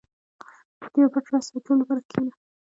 [0.91, 2.31] •د یو پټ راز ساتلو لپاره کښېنه.